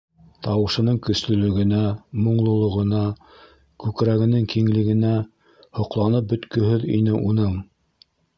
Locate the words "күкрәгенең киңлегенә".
3.85-5.13